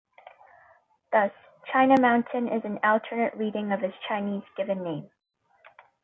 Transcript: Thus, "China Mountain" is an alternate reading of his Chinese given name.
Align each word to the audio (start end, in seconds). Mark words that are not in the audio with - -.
Thus, 1.11 1.29
"China 1.71 1.95
Mountain" 2.01 2.47
is 2.47 2.65
an 2.65 2.79
alternate 2.83 3.35
reading 3.35 3.71
of 3.71 3.81
his 3.81 3.93
Chinese 4.07 4.41
given 4.57 4.81
name. 4.83 5.11